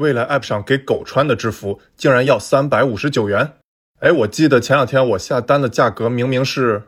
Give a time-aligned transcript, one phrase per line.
[0.00, 3.56] 未来 App 上给狗穿的制服竟然要三百五十九元。
[4.00, 6.84] 哎，我记得前两天我下单的价格明明是……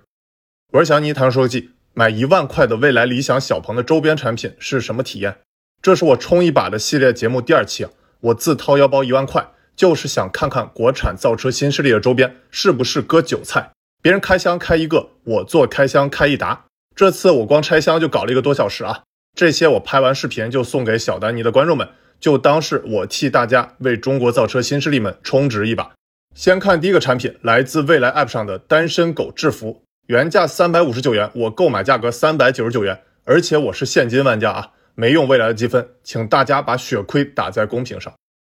[0.73, 5.37] 我是小尼谈说记，买一万块的未来理想小鹏的周边产品是什么体验？
[5.83, 7.91] 这是我冲一把的系列节目第二期啊，
[8.21, 13.73] 我自掏腰包一万块，就是想看看国产造车新势力的周边是不是割韭菜。
[14.01, 16.65] 别人开箱开一个，我做开箱开一沓。
[16.97, 19.03] 这次我光拆箱就搞了一个多小时啊！
[19.37, 21.87] 这些我拍完视频就送给小丹尼的观众们，
[22.23, 25.91] 就当是我替大家为中国造车新势力们充值一把。
[26.37, 38.15] 先看第一个产品，来自未来 App 上的单身狗制服，原价三百五十九元，我购买价格三百九十九元，而且我是现金玩家啊，没用未来的积分，请大家把血亏打在公屏上。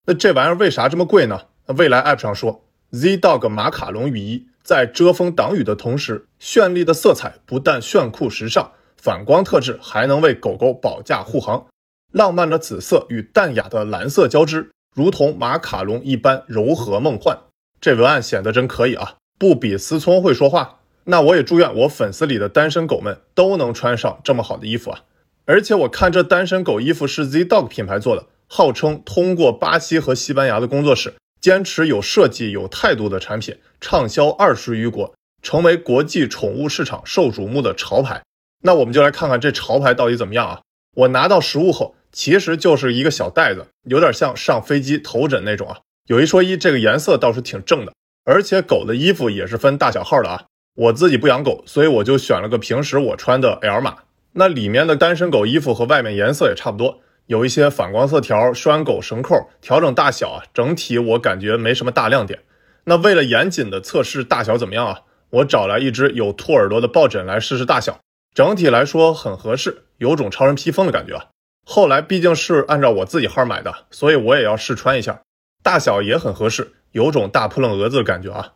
[0.06, 1.40] 那这玩意儿为啥这么贵呢？
[1.66, 4.46] 那未来 App 上说，Z Dog 马卡龙雨衣。
[4.62, 11.66] 在遮风挡雨的同时，绚丽的色彩不但炫酷时尚，反光特质还能为狗狗保驾护航。
[12.14, 17.36] 浪漫的紫色与淡雅的蓝色交织，如同马卡龙一般柔和梦幻。
[17.80, 20.78] 这文案显得真可以啊，不比思聪会说话。
[21.06, 25.00] 那我也祝愿我粉丝里的单身狗们都能穿上这么好的衣服啊！
[25.44, 31.14] 而且我看这单身狗衣服是 Z Dog 品牌做的，号称通过巴西和西班牙的工作室。
[31.40, 38.22] 坚持有设计、有态度的产品，畅销二十余国，成为国际宠物市场受瞩目的潮牌。
[38.62, 40.60] 那我们就来看看这潮牌到底怎么样啊？
[40.96, 45.76] 我拿到实物后，其实就是一个小袋子，有点像上飞机头枕那种啊。
[46.06, 47.92] 有一说一，这个颜色倒是挺正的，
[48.24, 50.44] 而且狗的衣服也是分大小号的啊。
[50.76, 53.96] 我自己不养狗，所以我就选了个平时我穿的 L 码。
[54.32, 57.00] 那里面的单身狗衣服和外面颜色也差不多。
[57.26, 62.40] 有一些反光色条、拴狗绳扣、调整大小啊，整体我感觉没什么大亮点。
[62.84, 65.00] 那为了严谨的测试大小怎么样啊？
[65.30, 67.98] 我找来一只有兔耳朵的抱枕来试试大小，
[68.34, 71.26] 整体来说很合适，有种超人披风的感觉啊。
[71.64, 75.22] 后来毕竟是按照我自己号买的，所以我也要试穿一下，
[75.62, 78.52] 大小也很合适，有种大扑棱蛾子的感觉啊。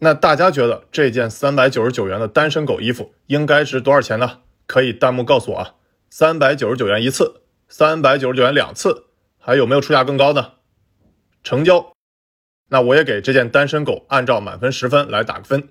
[0.00, 4.40] 那大家觉得这件三百九十九元的单身狗衣服应该值多少钱呢？
[4.66, 5.74] 可以弹幕告诉我啊，
[6.10, 7.42] 三百九十九元一次。
[7.70, 9.04] 三百九十九元两次，
[9.38, 10.54] 还有没有出价更高的？
[11.44, 11.92] 成交。
[12.70, 15.68] 那我也给这件单身狗按照满分十分来打个分。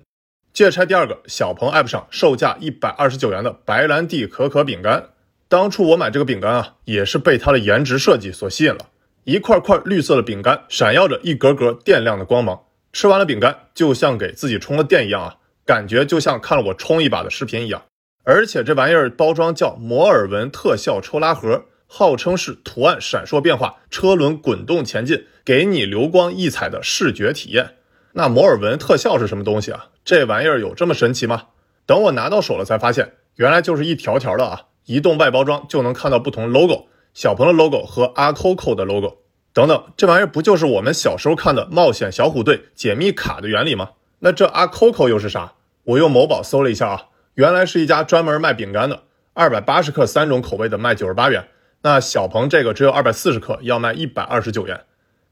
[0.52, 5.10] 接着拆第二个，小鹏 App 上售价一百二十九元的白兰地可可饼干。
[5.48, 8.90] 当初我买这个饼干啊，也是被它的颜值设计所吸引了。
[9.24, 12.64] 一块块绿色的饼干，闪耀着一格格电亮的光芒。
[12.92, 17.82] 吃完了饼干，就像给自己充了电一样啊，感觉就像看了我充一把的视频一样。
[18.24, 21.64] 而且这玩意儿包装叫摩尔纹特效抽拉盒。
[21.90, 27.76] 号称是图案闪烁变化，车轮滚动前进，给你流光溢彩的视觉体验。
[28.12, 29.86] 那摩尔纹特效是什么东西啊？
[30.04, 31.44] 这玩意儿有这么神奇吗？
[31.86, 34.66] 等我拿到手了才发现，原来就是一条条的啊！
[34.88, 39.18] 移动外包装就能看到不同 logo，小鹏的 logo 和阿 Coco 的 logo
[39.52, 43.90] 等等，这玩意儿不就是我们小时候看的冒险小虎队解密卡的原理吗？
[44.20, 45.52] 那这阿 Coco 又是啥？
[45.84, 49.02] 我用某宝搜了一下啊，原来是一家专门卖饼干的，
[49.34, 51.46] 二百八十克三种口味的卖九十八元。
[51.82, 54.84] 那小鹏这个只有二百四十克，要卖一百二十九元。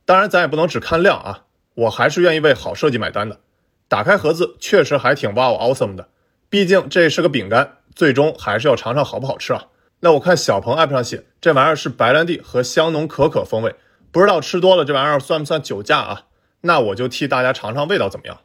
[0.04, 3.40] 当然，咱也不能只看量啊，我还是愿意为好设计买单的。
[3.88, 6.08] 打开盒子，确实还挺 wow awesome 的。
[6.50, 9.64] 毕竟这是个饼干，最终还是要尝尝好不好吃啊。
[10.00, 13.74] 那我看小鹏 app 上写，这玩意儿是白兰地和香浓可可风味，
[14.12, 16.26] 不知道吃多了这玩意儿算不算酒驾啊？
[16.60, 18.40] 那我就替大家尝尝味道怎么样。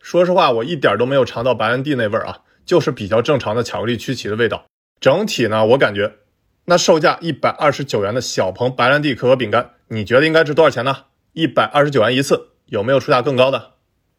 [0.00, 4.64] 说实话，我一点都没有尝到白兰地那味儿啊，就是比较正常的巧克力曲奇的味道。
[5.00, 6.16] 整体呢，我感觉。
[6.64, 11.04] 那售价一百二十九元的小鹏白兰地可可饼干，你觉得应该值多少钱呢？
[11.32, 13.74] 一百二十九元一次，有没有出价更高的？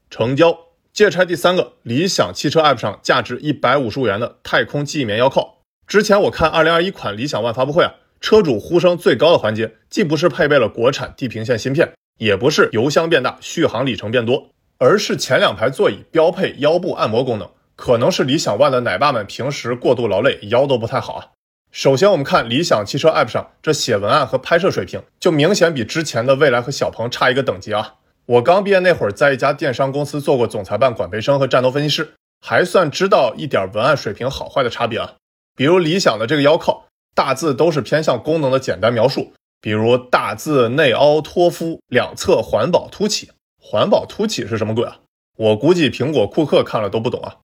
[0.09, 0.68] 成交。
[0.99, 5.59] 接着拆第三个，理想汽车 App 上价值一百五十五元的太空记忆棉腰靠。
[5.87, 17.49] 之前我看二零二一款理想 ONE 发布会啊，车主呼声最高的环节，既不是配备了国产地平线芯片，也不是油箱变大、续航里程变多，而是前两排座椅标配腰部按摩功能。
[17.77, 21.27] 可能是理想 ONE 的奶爸们平时过度劳累，腰都不太好啊。
[21.71, 27.93] 首先，我们看理想汽车 App 上这写文案和拍摄水平，就明显比之前的蔚来和小鹏差一个等级啊！
[28.29, 35.15] 我刚毕业那会儿，在一家电商公司做过总裁办、管培生和战斗分析师，还算知道一点文案水平好坏的差别啊。
[35.55, 36.85] 比如理想的这个腰靠，
[37.15, 43.31] 大字都是偏向功能的简单描述，比如大字内凹托夫，两侧环保凸起。
[43.59, 44.99] 环保凸起是什么鬼啊？
[45.35, 47.37] 我估计苹果库克看了都不懂啊。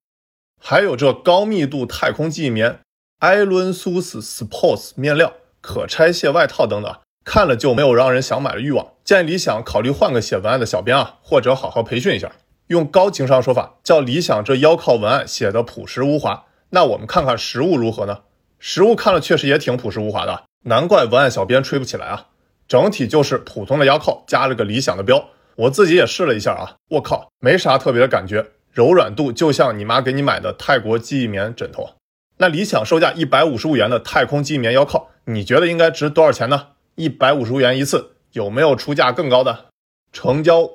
[0.61, 2.79] 还有这高密度太空记忆棉。
[3.19, 8.87] 艾伦苏斯 Sports 面料、可拆卸外套等等，看了就没有让人想买的欲望。
[9.03, 12.31] 建议理想考虑换个写文案的小编啊，或者好好培训一下，
[12.67, 16.45] 用高情商说法叫理想这腰靠文案写的朴实无华。
[16.69, 18.19] 那我们看看实物如何呢？
[18.59, 22.27] 实物看了确实也挺朴实无华的，难怪文案小编吹不起来啊。
[22.67, 25.29] 整体就是普通的腰靠加了个理想的标。
[25.55, 31.91] 我自己也试了一下啊，我靠，没啥特别的感觉，柔软度就像你妈给你买的泰国记忆棉枕头。
[32.37, 36.67] 那理想售价一百五十五元的太空记忆棉腰靠，你觉得应该值多少钱呢？
[36.95, 39.65] 一百五十元一次，有没有出价更高的？
[40.13, 40.69] 成交。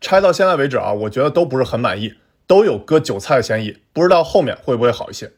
[0.00, 2.14] 拆到现在为止啊，我觉得都不是很满意，
[2.46, 5.32] 都有割韭菜的嫌疑，不知道后面会不会好一些。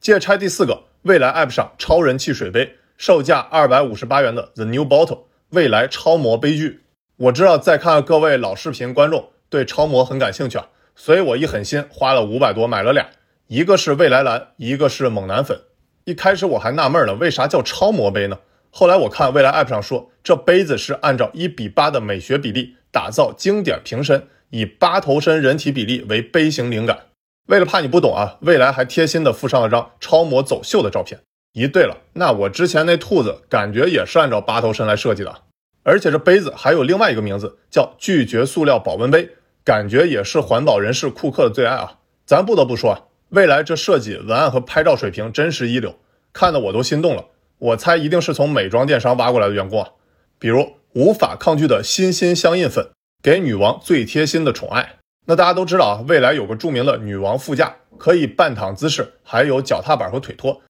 [0.00, 6.80] 接着拆第四个，未来 App 上超人气水杯，售价二百五十八元的 The New Bottle 未来超模杯具。
[7.16, 10.66] 我知道在看各位老视频观众对超模很感兴趣啊，
[10.96, 13.06] 所以我一狠心花了五百多买了俩，
[13.46, 15.60] 一个是未来蓝，一个是猛男粉。
[16.04, 18.38] 一开始我还纳闷呢，为啥叫超模杯呢？
[18.78, 22.76] 后来我看未来 App 上说，这杯子是按照一比八的美学比例。
[22.92, 27.06] 打造经典瓶身，以八头身人体比例为杯型灵感。
[27.46, 31.18] 为了怕你不懂啊，未来还贴心的附上了张超模走秀的照片。
[31.54, 35.34] 咦，对了，那我之前那兔子感觉也是按照八头身来设计的，
[35.82, 39.30] 而且这杯子还有另外一个名字，叫拒绝塑料保温杯，
[39.64, 42.00] 感觉也是环保人士库克的最爱啊。
[42.26, 43.00] 咱不得不说啊，
[43.30, 45.98] 未来这设计、文案和拍照水平真是一流，
[46.34, 47.24] 看得我都心动了。
[47.58, 49.90] 我猜一定是从美妆电商挖过来的员工啊，
[50.38, 50.76] 比如。
[50.96, 52.88] 无法抗拒的心心相印粉，
[53.22, 54.94] 给女王最贴心的宠爱。
[55.26, 60.62] 那大家都知道啊，未来有个著名的女王副驾，可以半躺姿势，还有脚踏板和腿托。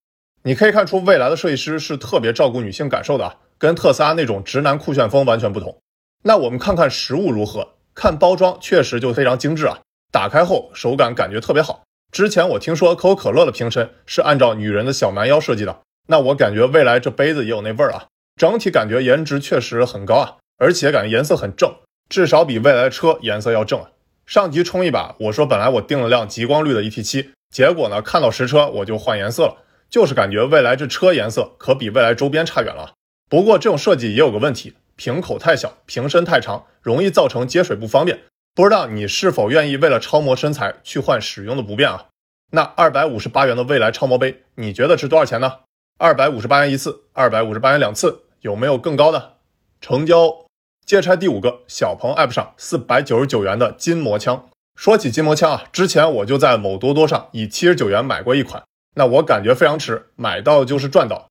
[0.43, 5.79] 你可以看出，未来的设计师是特别照顾女性感受的啊，跟特斯拉那种直男酷炫风完全不同。
[6.25, 7.75] 那我们看看实物如何？
[7.95, 9.79] 看包装确实就非常精致啊，
[10.11, 11.85] 打开后手感感觉特别好。
[12.11, 18.07] 之前我听说可口可乐的瓶身是按照女人的小蛮腰设计的，那我感觉未来这杯子也有那味儿啊。
[18.37, 21.75] 整体感觉颜值确实很高啊，而且感觉颜色很正，
[22.09, 23.91] 至少比未来的车颜色要正啊。
[24.27, 32.93] 上集冲一把，我说本来我订了辆极光绿的 ET7，结果呢看到实车我就换颜色了，就是感觉未来这车颜色可比未来周边差远了。
[33.29, 38.19] 不过这种设计也有个问题，瓶口太小，瓶身太长，容易造成接水不方便。
[38.55, 42.07] 不知道你是否愿意为了超模身材去换使用的不便啊？
[42.53, 45.53] 那二百五十八元的未来超模杯，你觉得值多少钱呢？
[45.99, 48.25] 二百五十八元一次，二百五十八元两次。
[48.43, 49.37] 有没有更高的
[49.81, 50.45] 成交？
[50.85, 54.47] 接拆第五个小鹏 App 上四百九十九元的筋膜枪。
[54.75, 58.63] 说起筋膜枪啊，之前我就在某多多上以七十九元买过一款，
[58.97, 61.29] 那我感觉非常值，买到就是赚到。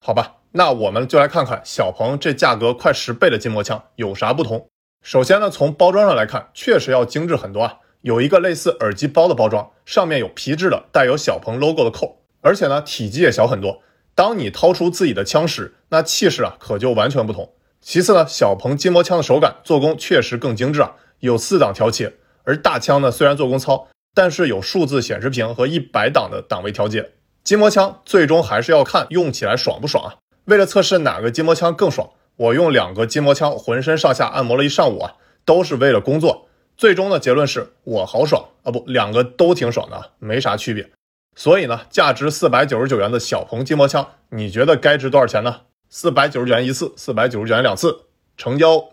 [0.00, 4.66] 好吧，那我们就来看看小鹏这价格快十倍的筋膜枪有啥不同。
[5.04, 13.82] 首先呢，从包装上来看，确实要精致很多啊，有一个类似耳机包的包装，上面有皮质的带有小鹏 logo 的扣，而且呢体积也小很多。
[14.18, 17.52] 当你掏出自己的枪时，那气势啊可就完全不同。
[17.80, 27.12] 其次呢，小鹏筋膜枪的手感做工确实更精致啊，有四档调节，而大枪呢虽然做工糙，但是有数字显示屏和一百档的档位调节。
[27.44, 30.16] 筋膜枪最终还是要看用起来爽不爽啊。
[30.46, 35.14] 为了测试哪个筋膜枪更爽，我用两个筋膜枪浑身上下按摩了一上午啊，
[35.44, 36.48] 都是为了工作。
[36.76, 40.90] 最终的结论是我好爽啊，不，两个都挺爽的，没啥区别。
[41.38, 45.60] 所以呢，价值四百九十九元的小鹏筋膜枪，你觉得该值多少钱呢？
[45.88, 48.06] 四百九十九元一次，四百九十九元两次，
[48.36, 48.88] 成交。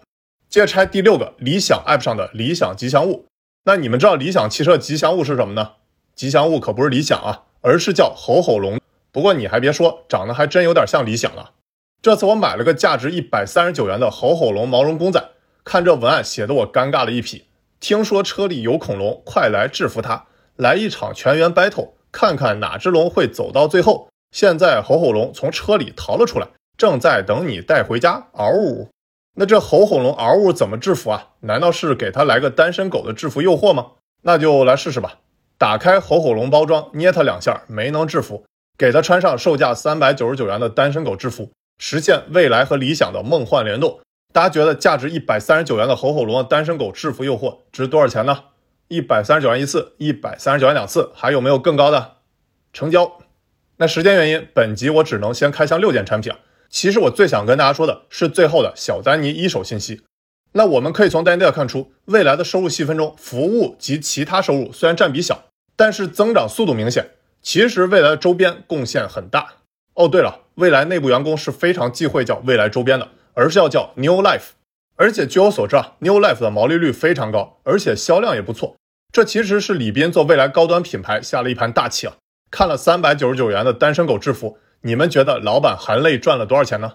[0.47, 3.25] 接着拆第六个理想 App 上的理想吉祥物。
[3.63, 5.71] 那你们知道理想汽车吉祥物是什么呢？
[6.13, 8.79] 吉祥物可不是理想啊，而是叫吼吼龙。
[9.11, 11.53] 不过你还别说，长得还真有点像理想了。
[11.99, 15.31] 这次我买了个价值一百三十九元的吼吼龙毛绒公仔，
[15.63, 17.45] 看这文案写的我尴尬了一批。
[17.79, 21.93] 听说车里有恐龙，快来制服它，来一场全员 battle。
[22.15, 24.07] 看看哪只龙会走到最后。
[24.31, 28.27] 现在吼吼龙从车里逃了出来，正在等你带回家。
[28.31, 28.87] 嗷呜！
[29.37, 31.27] 那这吼吼龙嗷呜怎么制服啊？
[31.41, 33.87] 难道是给他来个单身狗的制服诱惑吗？
[34.23, 35.15] 那就来试试吧。
[35.57, 38.45] 打开吼吼龙包装，捏它两下，没能制服，
[38.77, 43.99] 给它穿上售价三百九十九元的单身狗制服，实现未来和理想的梦幻联动。
[44.33, 48.37] 大家觉得价值一百三十九元的吼吼龙的单身狗制服诱惑值多少钱呢？
[48.87, 52.17] 一百三十九元一次，一百三十九元两次，还有没有更高的？
[52.71, 53.19] 成交。
[53.77, 56.31] 那时间原因，本集我只能先开箱六件产品。
[56.69, 60.01] 其实我最想跟大家说的是最后的小丹尼一手信息。
[60.53, 67.11] 那我们可以从单 a 看出，未来的收入细分中，服务及其他收入虽然占比小，但是增长速度明显。
[67.41, 69.55] 其实未来的周边贡献很大。
[69.95, 74.51] 哦，对了，未来内部员工是非常忌讳叫未来周边的，而是要叫 New Life。
[74.97, 78.75] 而且据我所知啊，New Life 的毛利率非常高，而且销量也不错。
[79.11, 82.15] 这其实是李斌做未来高端品牌下了一盘大棋啊！
[82.49, 86.93] 看了三百九十九元的单身狗制服，你们觉得老板含泪赚了多少钱呢？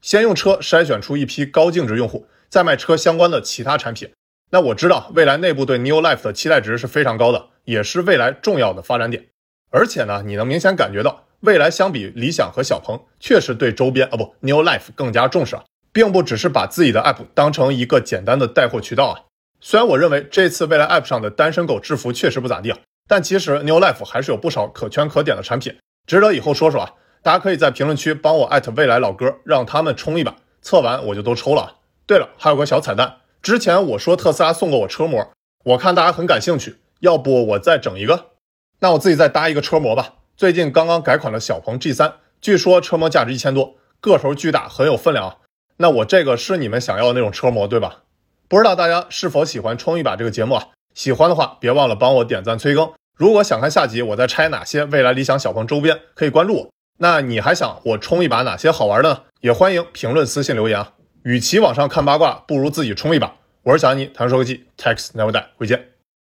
[0.00, 4.10] 先用车筛选出一批高净值用户，再卖车相关的其他产品。
[4.50, 9.26] 那我知道未来内部对 New Life 的期待值是非常高的，也是未来重要的发展点。
[9.70, 15.64] 而且呢，你能明显感觉到未来相比理想和小鹏，确实对周边啊不 New Life 更加重视啊。
[15.92, 19.14] 并不只是把自己的 app 当成一个简单的带货渠道啊。
[19.60, 26.94] 虽然我认为这次未来 app 上的单身狗制服确实不咋地啊，但其实 New Life 还是有不少可圈可点的产品，值得以后说说啊。
[27.24, 31.72] 大家可以在评论区帮我艾特未来老哥，让他们冲一把，测完我就都抽了啊。
[32.04, 35.30] 对了，还有个小彩蛋，之前我说特斯拉送过我车模，
[35.66, 38.30] 我看大家很感兴趣，要不我再整一个？
[38.80, 40.14] 那我自己再搭一个车模吧。
[40.36, 45.36] 最近刚刚改款的小鹏 G3，据说车模价值一千多，个头巨大，很有分量啊。
[45.82, 48.02] 那我这个是你们想要的那种车模对吧？
[48.48, 50.68] 不知道大家是否喜欢冲一把这个节目啊？
[50.94, 52.92] 喜欢的话，别忘了帮我点赞催更。
[53.16, 56.68] 如果想看下集我再拆哪些未来理想小鹏周边，可以关注我。
[56.98, 59.20] 那你还想我冲一把哪些好玩的呢？
[59.40, 60.92] 也欢迎评论、私信留言啊！
[61.24, 63.34] 与其网上看八卦，不如自己冲一把。
[63.64, 65.91] 我是小安妮，谈说科技，Tax Never Die，回见。